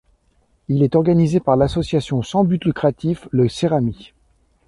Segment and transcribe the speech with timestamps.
[0.67, 4.13] Il est organisée par l'association sans but lucratif Le Cerami.